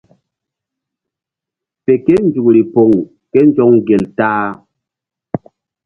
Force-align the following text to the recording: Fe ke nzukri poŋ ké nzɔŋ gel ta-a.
Fe 1.83 1.93
ke 2.05 2.15
nzukri 2.25 2.61
poŋ 2.73 2.89
ké 3.31 3.39
nzɔŋ 3.47 3.71
gel 3.87 4.03
ta-a. 4.17 4.49